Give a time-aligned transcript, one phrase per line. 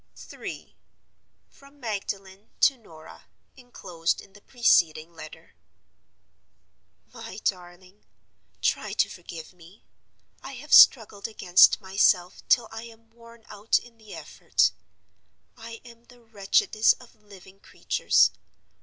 [0.33, 0.75] III.
[1.47, 5.53] From Magdalen to Norah (inclosed in the preceding Letter).
[7.13, 8.03] "MY DARLING,—
[8.63, 9.85] "Try to forgive me.
[10.41, 14.71] I have struggled against myself till I am worn out in the effort.
[15.55, 18.31] I am the wretchedest of living creatures.